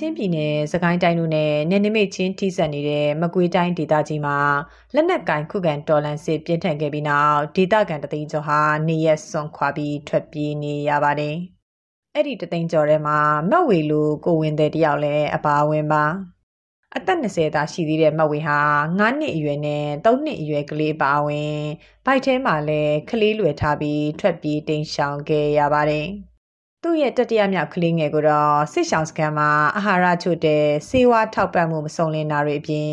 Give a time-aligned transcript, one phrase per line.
[0.00, 4.38] ချင်းပြည်နယ်စကိုင်းတိုင်းတို့နဲ့နယ်နိမိတ်ချင်းထိစပ်နေတဲ့မကွေးတိုင်းဒေသကြီးမှာ
[4.94, 11.36] လက်နက်ကင်ခုခံတော်လှန်စစ်ပြင်းထန်ခဲ့ပြီးနောက်ဒေသခံတသိန်းကျော်ဟာနေရက်စွန့်ခွာပြီးထွက်ပြေးနေရပါတယ်။
[12.14, 13.18] အဲ့ဒီတသိန်းကျော်ထဲမှာ
[13.50, 16.04] မက်ဝေလူကိုဝင်တဲ့တယောက်လည်းအပါအဝင်ပါ။
[16.96, 18.58] အသက်20သားရှိသေးတဲ့မက်ဝေဟာ
[18.98, 21.54] 9နှစ်အရွယ်နဲ့3နှစ်အရွယ်ကလေးပါဝင်
[22.06, 26.08] ဘိုက်ထဲမှာလည်းကလေးလွယ်ထားပြီးထွက်ပြေးတိမ်ရှောင်ခဲ့ရပါတယ်။
[26.84, 32.92] သူ့ရဲ့တတိယမြောက်ကလေးငယ်ကိုတော့စစ်ဆောင်စကန်မှာအာဟာရချို့တဲ့စေဝါထောက်ပံ့မှုမစုံလင်တာတွေအပြင်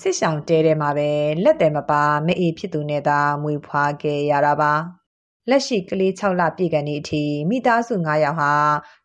[0.00, 1.10] စစ်ဆောင်တဲထဲမှာပဲ
[1.44, 4.72] လက်တယ်မပါမအေးဖြစ်သူနဲ့သာမွေဖွားခဲ့ရတာပါ
[5.50, 8.52] လက်ရှိကလေး6လပြည့်ကန်ဒီအထိမိသားစု9ယောက်ဟာ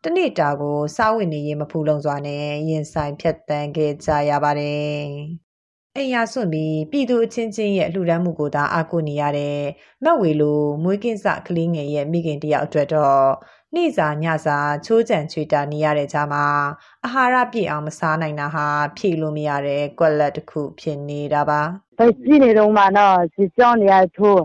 [0.04, 5.43] တနေ့တာကိုစားဝင်နေရင်မဖူလုံစွာနဲ့ရင်ဆိုင်ဖြတ်တန်းခဲ့ကြရပါတယ်
[5.96, 9.58] အိမ်ရဆွန့်ပြီးပြည်သူအချင်းချင်းရဲ့လှူဒန်းမှုကိုသာအားကိုးနေရတဲ့
[10.04, 13.26] မက်ဝေလိုမွေးကင်းစကလေးငယ်ရဲ့မိခင်တယောက်အတွက်တော့
[13.74, 16.44] နေ့စာညစာချိုးကြံချွေတာနေရတဲ့ကြားမှာ
[17.04, 21.60] အာဟာရပြည့်အောင်မစားနိုင်တာဟာဖြည့်လို့မရတဲ့ကွက်လက်တစ်ခုဖြစ်နေတာပါ။
[21.98, 24.42] ပဲကြည့်နေတော့မှတော့စီကြောင်းနေရထိုး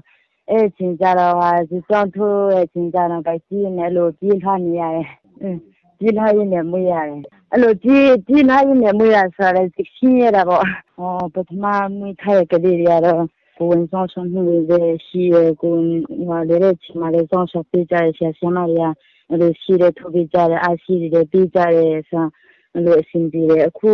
[0.50, 5.08] အဲ့ချင်းကြတော့ဟာစီကြောင်းထိုးအဲ့ချင်းကြတော့ပဲကြည့်နေလို့ပြေးထားနေရတယ်။
[5.42, 5.60] အင်း
[6.00, 10.64] ပြေးထားရင်းနဲ့မွေးရတယ်။ အဲ့လိုပြေးပြေးထားရင်းနဲ့မွေးရဆိုတော့ရှင်းရတာပေါ့။
[10.98, 11.66] ဟောပထမ
[11.98, 13.24] မွေးထားတဲ့ကလေးတွေကတော့
[13.58, 15.76] ကိုဝင်ဆောင်ဆောင်မှုတွေရှိရကို
[16.28, 18.86] ဟိုလေတဲ့ချီမလေးဆောင်ဆောင်ပေးကြရဆရာဆရာမတွေက
[19.30, 22.26] အဲ့လိုရှိတဲ့ထုတ်ပေးကြတယ်အားရှိတယ်ပေးကြတယ်ဆို
[22.74, 23.92] အဲ့လိုအဆင်ပြေတယ်အခု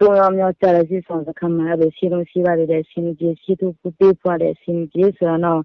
[0.00, 3.66] တော့ရောမျိုးကြရစီဆောင်စခမ်းမှာအဲ့လိုရှိလို့ရှိပါတယ်အဆင်ပြေရှိသူ
[3.98, 5.62] ပေးဖွာတယ်အဆင်ပြေဆိုတော့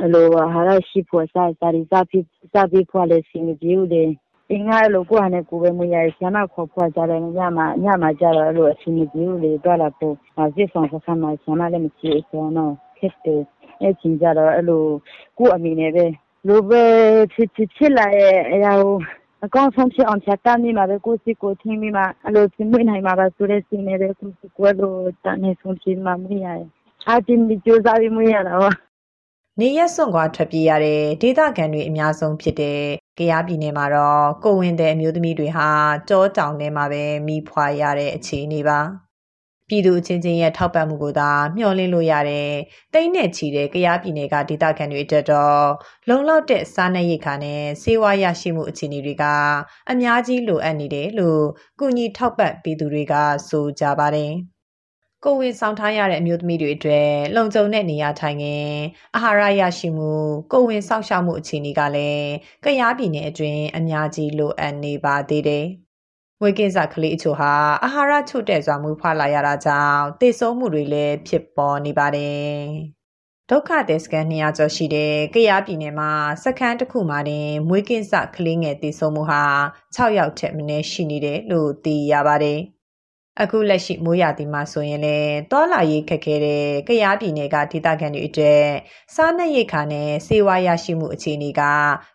[0.00, 4.10] အဲ့လိုဟာရရှိဖို့စားစားရီစားပြီးစားပြီးဖွာတယ်အဆင်ပြေဦးတယ်
[4.52, 13.42] အင်းငါလိုကိုကနေကိုပဲမရဆန္ဒခေါ်ဖွာကြတယ်ညမှာညမှာကြတော့အဲ့လိုအဆင်ပြေဦးလေတော့လာပို့အစီဆောင်စခမ်းမှာဆန္ဒလည်းမရှိဆိုတော့ခက်တယ်
[13.82, 14.84] အဲ့ချင်းကြတော့အဲ့လို
[15.38, 16.04] ကိုအမိနဲ့ပဲ
[16.48, 16.82] လိုပဲ
[17.32, 18.96] ဖြစ်ဖြစ်ဖြစ်လာရဲ့အရာကို
[19.44, 26.62] အကောင်းဆုံးဖြစ်အောင်ဖြတ်တန်းမိမှာပဲကိုယ်စီကိုထင်းမိမှာအဲ့လိုပြင်မနိုင်မှာပါဆိုတဲ့စိနဲ့ပဲကိုယ်စီကိုလိုတန်းနေဆုံးဖြစ်မှာမရရဲ့
[27.08, 28.70] အတင်းဒီကြိုးစားပြီးမရတာပါ
[29.60, 32.80] နေရက်စွန့်ခွာထွက်ပြေးရတဲ့ဒေသခံတွေအများဆုံးဖြစ်တဲ့
[33.18, 35.68] ကရားပြည်နယ်မှာတော့ကိုဝင်တဲ့အမျိုးသမီးတွေဟာ
[36.08, 38.80] ကြောတောင်ထဲမှာပဲမိဖွာရတဲ့အခြေအနေပါ
[39.68, 42.50] ပြည်သူအချင်းချင်းရဲ့ထောက်ပံ့မှုကိုသာမျှော်လင့်လို့ရတဲ့
[42.94, 45.62] တိမ့်နဲ့ချီတဲ့ကရားပြည်နယ်ကဒေသခံတွေအတွက်တော့
[46.08, 49.24] လုံလောက်တဲ့စားနပ်ရိက္ခာနဲ့ဆေးဝါးရရှိမှုအခြေအနေတွေက
[49.90, 51.42] အများကြီးလိုအပ်နေတယ်လို့
[51.80, 53.14] ကုညီထောက်ပံ့ပေးသူတွေက
[53.48, 54.32] ဆိုကြပါတယ်။
[55.28, 58.70] ကိုဝင်ဆောင်ထားရတဲ့အမျိုးသမီးတွေအတွက်လုံခြုံတဲ့နေရာထိုင်ခင်
[59.14, 60.12] အာဟာရရရှိမှု
[60.52, 62.28] ကိုဝင်စောင့်ရှောက်မှုအခြေအနေကလည်း
[62.64, 65.66] ကရားပြည်နယ်အတွင်းအများကြီးလိုအပ်နေပါသေးတယ်။
[66.40, 67.52] မွေးကင်းစကလေးအချို့ဟာ
[67.84, 72.50] အာဟာရချို့တဲ့စွာမွေးဖွားလာရတာကြောင့်သေဆုံးမှုတွေလည်းဖြစ်ပေါ်နေပါတယ်။
[73.50, 76.10] ဒုက္ခသည်စကန်200ကျော်ရှိတဲ့ကယားပြည်နယ်မှာ
[76.44, 79.42] စခန်းတစ်ခုမှာတင်မွေးကင်းစကလေးငယ်သေဆုံးမှုဟာ
[79.96, 82.60] 6ယောက်ထက်မနည်းရှိနေတယ်လို့သိရပါတယ်။
[83.42, 88.64] အခုလက်ရှိမိုးရာသီမှာဆိုရင်လည်းတောလာရေးခက်ခဲတဲ့ကရားပြည်နယ်ကဒေသခံတွေအတွက်
[89.14, 91.62] စားနပ်ရိက္ခာနဲ့စေဝါရရှိမှုအခြေအနေက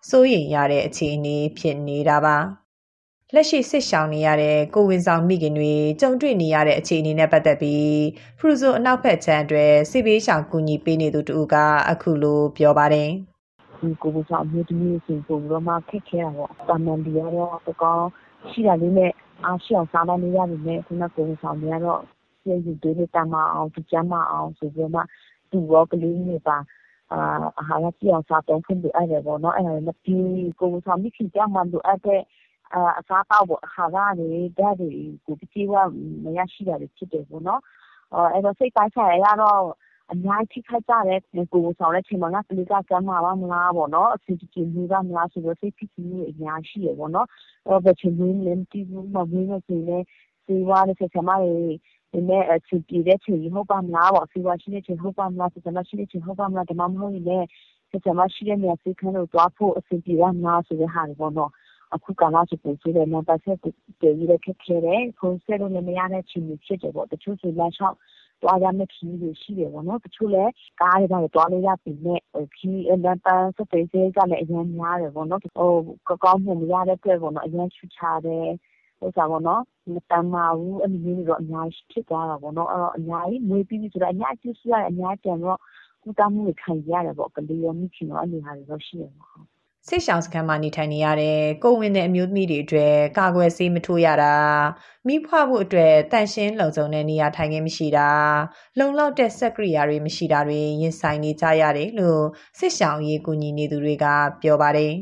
[0.10, 2.38] စိုးရိမ်ရတဲ့အခြေအနေဖြစ်နေတာပါ။
[3.36, 7.96] လက်ရှိစစ်ရှောင်နေရတဲ့ကိုဝင်ဆောင်မိခင်တွေကြုံတွေ့နေရတဲ့အခြေအနေနဲ့ပတ်သက်ပြီး
[8.40, 11.56] ဖရူဆိုအနောက်ဘက်ခြမ်းအတွက်စစ်ဘေးရှောင်ကူညီပေးနေသူတူက
[11.90, 13.10] အခုလိုပြောပါတယ်
[13.80, 18.08] ဒီကိုဝင်ဆောင်မျိုးသမီးစင်ပုံတော့မှခက်ခဲတာပေါ့တာမန်ဒီကတော့တကောင်း
[18.50, 19.12] ရှိတာလေးနဲ့
[19.46, 22.02] အားရှိအောင်စားနိုင်ရပြီနဲ့ခုနကိုဝင်ဆောင်တွေကတော့
[22.44, 25.02] ကျေယူတွေးတမအောင်ဒီကျမအောင်ဆိုပြီးမှ
[25.52, 26.58] ဒီရောကလေးတွေပါ
[27.12, 27.22] အာ
[27.60, 30.18] အဟာရပြအောင်စားတော့ဖွင့်ပြအဲ့တယ်ပေါ့နော်အဲ့ဒါလည်းဒီ
[30.60, 32.22] ကိုဝင်ဆောင်မိခင်ကြမှာလို့အဲ့တဲ့
[33.00, 34.92] အစားအသောက်ပေါ့အာဟာရတွေဓာတ်တွေ
[35.26, 35.74] ကိုပြည့်ဝ
[36.24, 37.62] မရရှိတာတွေဖြစ်တယ်ပေါ့နော်
[38.34, 39.62] အဲ့တော့စိတ်ပိုင်းဆိုင်ရာကတော့
[40.14, 41.22] အများကြီးထိခိုက်ကြတယ်
[41.54, 47.28] ကိုယ်ဆောင်တဲ့ချိန်မှာငါကလေးကကျမ်းမာပါမလားပေါ့နော်အစီအစဉ်ကြီးကမလားဆိုတော့စိတ်ဖြစ်မှုအများရှိရပေါ့နော်
[47.68, 50.04] အဲ့တော့ချိန်ရင်းလည်းတီးဘူးမမင်းနဲ့ဆိုရင်
[50.46, 51.56] စေဝါနဲ့ဆက်ဆံမတွေ
[52.12, 57.48] ဒီမဲ့အချီပြတဲ့ချိန်ဟုတ်ပါမလားပေါ့စေဝါရှိတဲ့ချိန်ဟုတ်ပါမလားဆက်ဆံမရှိတဲ့ချိန်ဟုတ်ပါမလားဒါမှမဟုတ်ရင်လည်း
[57.92, 61.52] ဆက်ဆံမရှိတဲ့နေရာစိတ်ခံလို့တွားဖို့အစီအပြေရမလားဆိုတဲ့ဟာတွေပေါ့နော်
[61.96, 63.76] အခုကာလဆိုပိုဆိုးတယ်နံပါတ်ဆက်တည်
[64.32, 67.98] ရခက်ခဲတယ်ဖုန်းဆက်လို့လည်းမရတဲ့ချိန်မျိုးဖြစ်တယ်ပေါ့တချို့ဆိုလမ်းလျှောက်
[68.42, 70.52] သွားရမယ့်ခီးတွေရှိတယ်ပေါ့နော်တချို့လည်း
[70.82, 72.20] ကားတွေပါသွားလို့ရပြီနဲ့
[72.58, 75.52] ခီးလမ်းပန်းစပယ်စေးကလည်းအရင်များတယ်ပေါ့နော်ဟို
[76.08, 78.48] ကောကောင်းမှုမရတဲ့အတွက်ပေါ့နော်အရင်ချူချတယ်
[79.06, 79.62] ဥစ္စာပေါ့နော်
[79.94, 85.60] မတန်မာဘူးအဲ့လိုမျိုးတော့အများကြီးဖြစ်သွားတာပေါ့နော်အဲ့တော့အများကြီးမွေးပြီးပြီဆိုတော့အများကြီးဆူရတယ်အများကြီးတန်တော့
[86.04, 89.51] ကုသမှုတွေခံရတယ်ပေါ့ကလေးရောမိခင်ရောအဲ့လိုဟာတွေတော့ရှိရမှာဟုတ်
[89.88, 94.36] စစ်ရှောင်းစခန်းမှာနေထိုင်နေရတဲ့ကိုဝင်တဲ့အမျိုးသမီးတွေအတွက်ကာကွယ်ဆေးမထိုးရတာ
[95.08, 98.10] မိဖွားဖို့အတွက်တန်ရှင်းလုံခြုံတဲ့နေရာထိုင်ခင်းမရှိတာ
[98.80, 102.24] လုံလောက်တဲ့စက်ကရိယာတွေမရှိတာတွေရင်ဆိုင်နေကြရတယ်လို့
[102.60, 104.06] စစ်ရှောင်းရေးကူညီနေသူတွေက
[104.42, 104.94] ပြောပါတယ်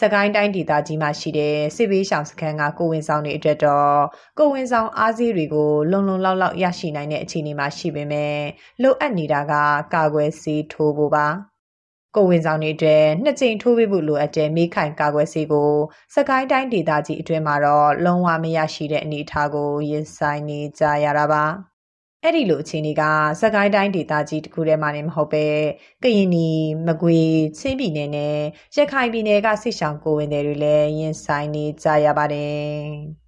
[0.00, 3.98] စကိုင်းတိုင်းဒေသကြီးမှာရှိတဲ့စစ်ဘေးရှောင်စခန်းကကိုဝင်ဆောင်တွေအတွက်တော့
[4.38, 8.36] ကိုဝင်ဆောင်အားစီးတွေကိုလုံလုံလောက်လောက်ရရှိနိုင်တဲ့အခြေအနေမှာရှိပေမဲ့
[8.82, 9.52] လိုအပ်နေတာက
[9.94, 11.53] ကာကွယ်ဆေးထိုးဖို့ပါ
[12.16, 15.72] ကိုဝင်ဆောင်တွေအတွက်နှစ်ကြိမ်ထိုးပေးဖို့လိုအပ်တဲ့မိခိုင်ကာကွယ်ဆေးကို
[16.14, 21.44] စကိုင်းတိုင်းဒေသကြီးအတွင်းမှာတော့လုံးဝမရရှိတဲ့အနေအထားကိုရင်ဆိုင်နေကြရတာပါ
[22.22, 23.02] အဲ့ဒီလိုအခြေအနေက
[23.40, 25.46] စကိုင်းတိုင်းဒေသကြီးတစ်ခုထဲမှာနေမဟုတ်ပဲ
[26.02, 26.48] ကရင်နီ
[26.86, 27.20] မကွေ
[27.58, 28.38] ချင်းပြည်နယ်နဲ့
[28.76, 33.23] ရခိုင်ပြည်နယ်ကစစ်ဆောင်ကိုဝင်တွေလည်းရင်ဆိုင်နေကြရပါတယ်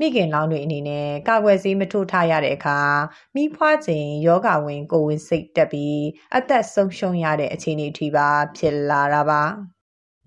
[0.00, 2.78] မိခင်လောင်းတွေအနေနဲ့ကာကွယ်ဆေးမထိုးထားရတဲ့အခါ
[3.34, 6.00] မိဖွားခြင်းယောဂဝင်ကိုဝင်စိတ်တက်ပြီး
[6.36, 9.42] အသက်ဆုံးရှုံးရတဲ့အခြေအနေအထိပါဖြစ်လာတာပါ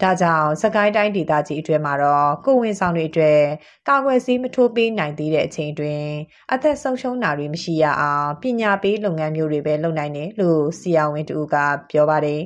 [0.01, 3.42] ဒါကြောင့်စကိုင်းတိုင်းဒေသကြီးအတွင်းမှာတော့ကိုဝင်ဆောင်တွေအတွက်
[3.89, 6.04] ကာကွယ်ဆေးမထိုးပေးနိုင်သေးတဲ့အချိန်တွင်
[6.54, 11.56] အသက်ဆုံးရှုံးတာတွေမရှိရအောင်ပညာပေးလုပ်ငန်းမျိုးတွေပဲလုပ်နိုင်တယ်လို့စီယာဝင်တူက
[11.92, 12.42] ပြောပါတယ်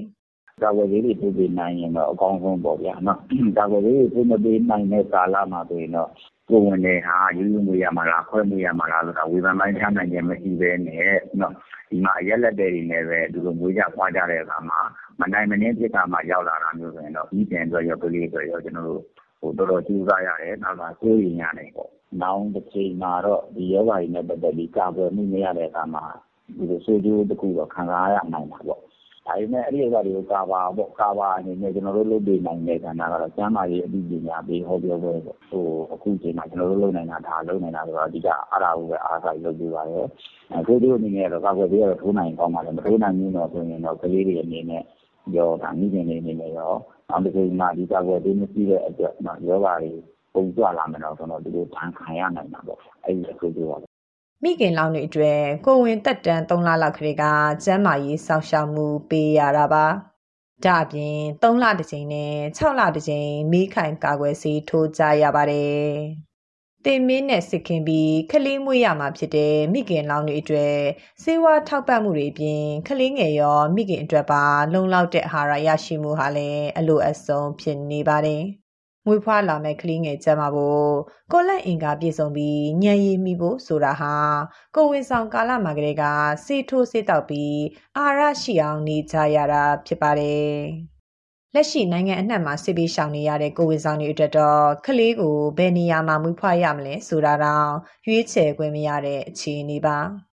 [0.64, 3.20] ကာကွယ်ဆေးတွေထိုးပေးနိုင်ရင်တော့အကောင်းဆုံးပေါ့ဗျာနော်
[3.58, 6.10] ကာကွယ်ဆေးတွေထိုးမပေးနိုင်တဲ့ကာလမှာဆိုရင်တော့
[6.54, 11.54] ကိုယ်ဝင်နေဟာယူယူမွေရမှာလားခွဲမွေရမှာလားဆိုတာဝေဖန်ပိုင်းချနိုင်ခြင်းမရှိဘဲနဲ့နော်
[11.90, 14.80] ဒီမှာအရက်လက်တွေနေပဲဒီလိုမွေးကြဖွားကြတဲ့အခါမှာ
[15.20, 19.02] မနိုင်မနှင်းဖြစ်တာမှရောက်လာတာမျိုးဆိုရင်တော့ဒီပြန်အတွက်ရောကလေးတွေရောကျွန်တော်တို့
[19.40, 21.92] ဟိုတော်တော်ကြိုးစားရတယ်နောက်ကစိုးရင်ရတယ်ပေါ့
[22.22, 26.04] နောက်တစ်ချိန်မှာတော့ဒီယောဂါတွေနဲ့ပတ်သက်ပြီးကာကွယ်မှုမရတဲ့အခါမှာ
[26.58, 28.83] ဒီလိုဆိုးကျိုးတစ်ခုတော့ခံစားရနိုင်တာပေါ့
[29.28, 40.06] ဒါပေမဲ့ အဲ့ဒီဥစ္စာတွေကိုကာဘာပေါ့ကာဘာအနေနဲ့ ကျွန်တော်တို့ လုပ်ပေးနိုင်တဲ့ ကဏ္ဍကတော့ ကျမ်းမာရေးအသိပညာပေး ဟောပြောပွဲပေါ့ဟိုအခုချိန်မှာ ကျွန်တော်တို့ လုပ်နိုင်တာ ဒါလုပ်နိုင်တာဆိုတော့ အဓိကအားရဖို့ပဲ အားစိုက်လုပ်ပေးပါရဲ့
[40.60, 44.84] အခုတို့အနေနဲ့တော့ ကာကွယ်ပေးရတော့ ထိုးနိုင်ကောင်းပါလေမထိုးနိုင်ဘူးတော့ဆိုရင်တော့ ကလေးတွေအနေနဲ့
[45.38, 46.72] ရောဒါမိခင်တွေအနေနဲ့ရော
[47.10, 49.92] နောက်တစ်ချိန်မှာ ဒီကာကွယ်ပေး မရှိတဲ့အတွက်နော်ယောဂါတွေ
[50.34, 53.93] ပုံကြွလာမယ်တော့ဆိုတော့ဒီလိုထန်ခံရနိုင်တာပေါ့ အဲ့ဒီအခုပြောပါ
[54.44, 57.24] မိခင်လောင်တွေအတွက်ကိုဝင်တက်တန်3လလောက်ခရေက
[57.64, 59.86] ကျန်းမာရေးစောင့်ရှောက်မှုပေးရတာပါ
[60.64, 65.84] ဒါအပြင်3လတစ်ချိန်နဲ့6လတစ်ချိန်မိခိုင်ကာကွယ်ဆေးထိုးကြရပါတယ်
[66.86, 70.78] တင်မင်းနဲ့စစ်ခင်ပြီးခလေးမွေးရမှာဖြစ်တဲ့မိခင်လောင်တွေအတွက်
[71.24, 74.44] စေဝါထောက်ပံ့မှုတွေအပြင်ခလေးငယ်ရောမိခင်အတွက်ပါ
[74.74, 78.44] လုံလောက်တဲ့အာဟာရရရှိမှုဟာလည်းအလိုအဆုံးဖြစ်နေပါတယ်
[79.06, 80.90] မွေးဖွားလာမဲ့ကလေးငယ်ကျန်းမာဖို့
[81.32, 84.16] ကိုလက်အင်ကာပြည့်စုံပြီးညံရည်မိဖို့ဆိုတာဟာ
[84.76, 86.04] ကိုဝင်ဆောင်ကာလမှာကလေးက
[86.46, 87.60] စေထိုးစေတောက်ပြီး
[87.98, 90.54] အာဟာရရှိအောင်နေကြရတာဖြစ်ပါတယ်
[91.54, 97.70] လက်ရှိနိုင်ငံအနှံ့မှာစစ်ပေးရှောင်နေရတဲ့ကိုဝင်ဆောင်တွေအတွက်တော့ကလေးကိုဘယ်နေရာမှာမွေးဖွားရမလဲဆိုတာတော့
[98.08, 100.33] ရွေးချယ်ခွင့်မရတဲ့အခြေအနေပါ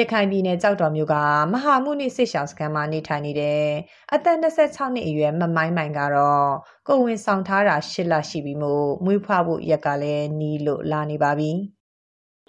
[0.00, 1.14] ရခိုင်ပြည်နယ်ကြောက်တော်မြို့က
[1.52, 3.62] မဟာမုနိစစ်ရှောင်းစခန်းမှာနေထိုင်နေတဲ့
[4.14, 6.48] အသက်26နှစ်အရွယ်မမိုင်းမိုင်ကတော့
[6.88, 11.50] ကိုဝင်ဆောင်ထားတာ၈လရှိပြီမို့မွေးဖွားဖို့ရက်ကလည်းနီးလို့လာနေပါပြီ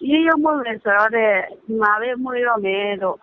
[0.10, 1.34] ရေရုံမွေးမယ်ဆိုတော့တဲ့
[1.66, 3.18] ဒီမှာပဲမွေးတော့မယ်လို့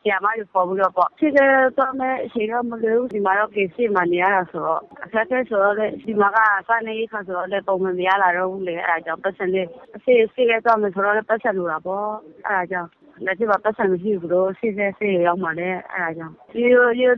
[0.00, 1.40] ဆရာမကြီးပေါ်ပြီးတော့ပေါ့ဖြစ်ကြ
[1.78, 6.38] တော့မယ်အချိန်တော့မလို့ဒီမှာတော့ကေစီမနေရတာဆိုတော့အခက်အခဲဆိုတော့လေဒီမှာက
[6.68, 9.66] စနေခါဆိုတော့လေပုံမှန်မရလာတော့ဘူးလေအဲဒါကြောင့်ပတ်စံလေး
[9.96, 12.08] အစီအစီကတော့မယ်ဆိုတော့ပတ်စံလိုတာပေါ့
[12.46, 12.90] အဲဒါကြောင့်
[13.26, 16.62] လက်ကျပတ်စံမရှိဘူးလို့စီစဲစီရောက်မှလည်းအဲဒါကြောင့်ဒီ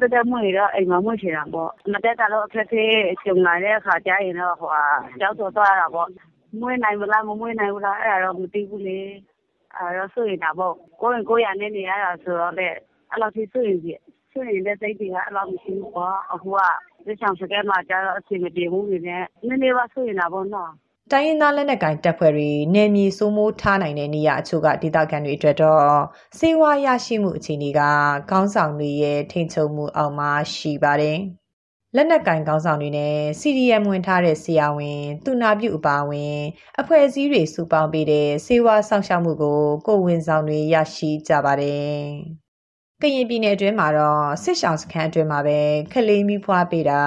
[0.00, 2.84] ဒီတက်မွေးတော့အိမ်မှာမွေးချင်တာပေါ့မတက်တော့အခက်အခဲ
[3.24, 4.70] ကျုံလာတဲ့အခါကျရင်တော့ဟို
[5.20, 6.08] ကြောက်တော့သွားတာပေါ့
[6.60, 9.00] မွေးနိုင်မလားမမွေးနိုင်ဘူးလားအဲ့ဒါတော့မသိဘူးလေ
[9.76, 12.66] အဲ့တော့ဆိုရင်ဒါပေါ့ကိုရင်ကိုရနဲ့နေရတာဆိုတော့လေ
[13.10, 13.92] အဲ့လိုဖြစ်ဆိုရင်ပြ
[14.32, 16.60] ဆိုရင်လည်းစိတ်တွေကအဲ့လိုမရှိဘူးပေါ့အခုက
[17.06, 20.70] ဒီဆောင်စကဲမှာကျတော့အစီမပြေဘူးနေနဲ့နည်းနည်းပါဆိုရင်ဒါပေါ့နော်
[21.12, 25.82] တိုင်းရင်းသားလက်နက်ကိုင်တပ်ဖွဲ့တွေနယ်မြေစိုးမိုးထားနိုင်တဲ့နေရာအချို့ကဒေသခံတွေအတွက်တော့
[26.38, 27.80] စေဝါရရှိမှုအခြေအနေက
[28.30, 31.18] ခေါင်းဆောင်တွေရဲ့ထိန်ချုပ်မှုအောက်မှာရှိပါတယ်။
[31.96, 36.36] လက်နက်ကင်ခေါင်းဆောင်တွေနဲ့ CDM ဝင်ထားတဲ့ဆရာဝန်သူနာပြုအပါအဝင်
[36.80, 42.00] အဖွဲ့အစည်းတွေစုပေါင်းပေးတဲ့စေဝါဆောင်ရှောက်မှုကိုကိုဝင်ဆောင်တွေရရှိကြပါတယ်။
[43.02, 45.58] ကရင်ပြည်နယ်အတွင်းမှာတော့စစ်ရှောင်းစခန်းအတွင်းမှာပဲ
[45.92, 47.02] ခလေးမီးဖွားပေးတာ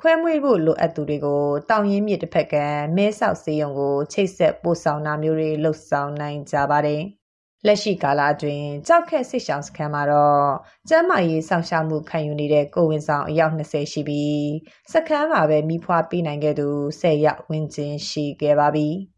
[0.00, 2.54] ခွဲမွေးဖို့လိုအပ်သူတွေကိုတောင်ရင်မြစ်တစ်ဖက်က
[2.96, 7.02] မဲဆောက်စေးရုံကိုချိတ်ဆက်ပို့ဆောင်တာမျိုးတွေလှုပ်ဆောင်နိုင်ကြပါတယ်။
[7.66, 10.46] လက်ရှိကာလအတွင်းကြောက်ခက်စစ်ရှောင်းစခန်းမှာတော့
[10.88, 14.46] ကျမ်းမာရေးဆောင်ရှားမှုခံယူနေတဲ့ကိုဝင်ဆောင်အယောက်20ရှိပြီး
[14.92, 16.68] စခန်းမှာပဲမိဖွားပေးနိုင်ခဲ့သူ
[17.00, 18.88] 10ရောက်ဝန်းကျင်ရှိခဲ့ပါပြီ။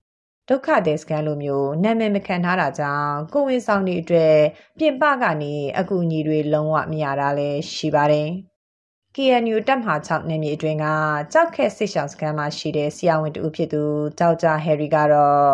[0.49, 4.37] ဒုက္ခတဲ့စကန်လိုမျိုးနာမည်မခံထားတာကြောင့်ကိုဝင်ဆောင်တွေအတွက်
[4.79, 8.29] ပြင်ပကနေအကူအညီတွေလုံးဝမရတာလည်းရှိပါတယ်။
[9.17, 10.87] KNU တပ်မဟာ6နယ်မြေအတွင်းက
[11.33, 13.83] ကြောက်ခက်စစ်ဆောင်စခန်းမှာရှိတဲ့ဆရာဝန်တူဖြစ်သူ
[14.21, 15.53] ဒေါက်တာဟယ်ရီကတော့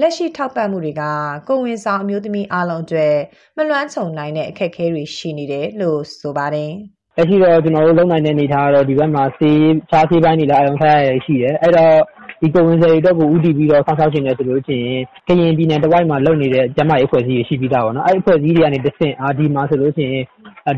[0.00, 1.02] လက်ရှိထောက်ပံ့မှုတွေက
[1.48, 3.16] ကိုဝင်ဆောင်အမျိုးသမီးအားလုံးအတွက်
[3.56, 6.72] မလွမ်းခြုံနိုင်တဲ့အခက်အခဲတွေရှိနေတယ်လို့ဆိုပါတယ်။
[7.16, 9.60] လက်ရှိတော့ကျွန်တော်တို့လုံနိုင်တဲ့အနေထားကတော့ဒီဘက်မှာစေး
[9.90, 11.96] ချားစေးပိုင်းတွေလည်းအယုံထားရရှိတယ်။အဲ့တော့
[12.40, 20.24] ဒီကိုဝင်စေအတွက်ကိုဥတီပြီးတော့ဆောင်းဆောက်ခြင်းနဲ့ဆိုလို့ရှိရင်ကရင်ပြည်နယ်တစ်ဝိုက်မှာလုပ်နေတဲ့ကျမရေးအဖွဲ့အစည်းတွေရှိပြီးသားပေါ့နော်အဲ့အဖွဲ့အစည်းတွေကနေတစ်ဆင့်အာဒီမှာဆိုလို့ရှိရင်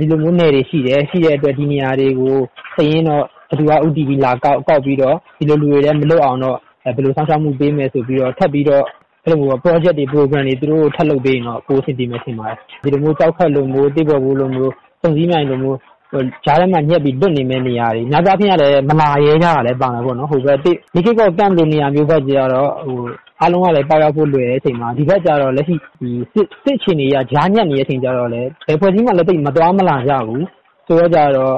[0.00, 2.34] ဒီလိုမျိုးနယ်တွေရှိတယ်ရှိတဲ့အတွက်ဒီနေရာတွေကို
[2.76, 6.56] စရင်တော့ဘသူကဥတီပြီးလာကောက်ကောက်ပြီးတော့ဒီလိုလူတွေလည်းမလွတ်အောင်တော့
[6.96, 8.84] ဘယ်လိုဆောင်းဆောက်မှုပေးမယ်ဆိုပြီးတော့ထပ်ပြီးတော့
[9.24, 15.78] အဲ့လိုမျိုး project တွေ program တွေသူတို့ထပ်လုပ်ပေးရင်တော့ပိုအဆင်ပြေမယ်ထင်ပါတယ်ဒီလိုမျိုးကြောက်ခတ်လိုမျိုးတိပေါ်ဘူးလိုမျိုးစုံစည်းမြိုင်လိုမျိုး
[16.44, 22.98] ဂျားထဲမှာညက်ပြီးလွတ်နေမယ့်နေရာတွေများသောအားဖြင့်ကလည်းမလာရဲကြတာလည်းပါမယ်ပေါ့နော်ဟိုဘက်တိမိခိကော့ကန့်လိုနေရာမျိုးဘက်ကျတော့ဟို
[23.40, 30.44] အားလုံးကလည်းပေါက်ရောက်ဖို့လွယ်တဲ့အချိန်မှာဒီဘက်ကျတော့လက်ရှိဒီစစ်စစ်ချင်တွေကဂျားညက်နေတဲ့အချိန်ကျတော့လည်းဘယ်ဖွဲ့စည်းမှလည်းတိတ်မသွားမလာကြဘူး
[30.86, 31.56] ဆိုတော့ကြတော့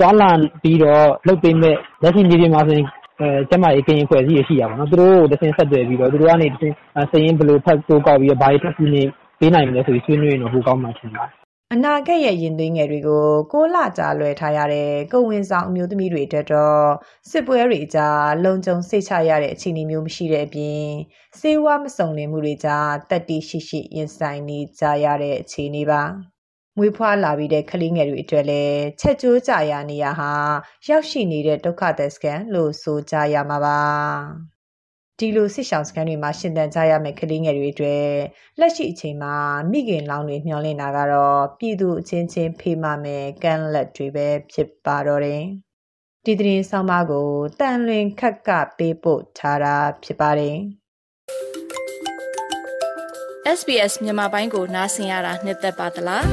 [0.00, 0.30] တွားလာ
[0.62, 2.86] ပြီးတော့လုတ်ပေးမဲ့လက်ရှိမြေပြင်မှာဆိုရင်
[3.20, 6.74] အဲကျမရေးကရင်ဖွဲ့စည်းရရှိရပါတော့သူတို့ကိုတစ်ဆင့်ဆက်သွယ်ပြီးတော့သူတို့ကနေတစ်ဆင့်
[7.10, 9.02] စရင်ဘယ်လိုဖတ်ကိုကောက်ပြီးတော့ဘာတွေတက်စီနေ
[9.38, 16.86] ပေးနိုင်မလဲဆိုပြီးဆွေးနွေးရင်တော့ဟိုကောင်းမှထင်ပါတယ် အနာဂတ်ရဲ့ရင်သွေးငယ်တွေကိုကိုလကြာလွယ်ထားရတဲ့ကိုဝင်ဆောင်အမျိုးသမီးတွေအတွက်တော့
[17.30, 20.86] စစ်ပွဲတွေကြားလုံခြုံစိတ်ချရတဲ့အခြေအနေမျိုးမရှိတဲ့အပြင်
[21.40, 26.02] စေဝါမစုံလင်မှုတွေကြားတက်တီရှိရှိရင်ဆိုင်နေကြရတဲ့အခြေအနေပါ
[26.76, 30.32] မွေးဖွားလာပြီးတဲ့ကလေးငယ်တွေအတွက်လည်းချက်ကျိုးကြရနေရဟာ
[30.88, 34.53] ရောက်ရှိနေတဲ့ဒုက္ခသက်စကန်လို့ဆိုကြရမှာပါ
[35.18, 38.08] ဒီလိုစစ်ဆောင်စခန်းတွေမှာရှင်သန်ကြရမယ့်ကလေးငယ်တွေအတွက်
[38.60, 39.34] လက်ရှိအချိန်မှာ
[39.70, 45.42] မိခင်လောင်တွေမျှော်လင့်တာကတော့ပြည်သူအချင်းချင်းဖေးမမယ်ကန့်လက်တွေပဲဖြစ်ပါတော့တယ်။
[46.24, 47.28] ဒီသတင်းဆောင်မကို
[47.60, 50.56] တန်လွင်ခက်ကပေးပို့ထားတာဖြစ်ပါတယ်
[53.58, 56.24] SBS မြန်မာပိုင်းကိုနားဆင်ရတာနှစ်သက်ပါတလား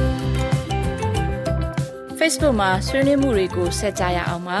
[2.18, 4.60] Facebook မှာဆွေးနွေးမှုတွေကိုဆက်ကြရအောင်ပါ